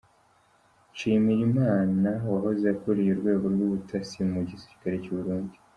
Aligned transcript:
Nshimirimana 0.91 2.09
wahoze 2.31 2.65
akuriye 2.73 3.11
urwego 3.13 3.45
rw’Ubutasi 3.53 4.17
mu 4.31 4.39
gisirikare 4.49 4.97
cy’u 5.03 5.17
Burundi. 5.19 5.55